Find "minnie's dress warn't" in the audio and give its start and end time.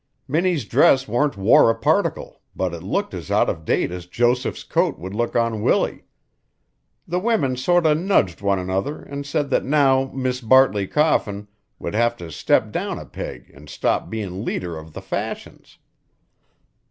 0.27-1.37